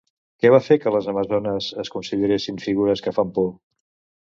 Què 0.43 0.49
va 0.53 0.59
fer 0.67 0.77
que 0.85 0.93
les 0.95 1.09
amazones 1.13 1.67
es 1.85 1.93
consideressin 1.97 2.59
figures 2.67 3.07
que 3.09 3.17
fan 3.21 3.39
por? 3.39 3.49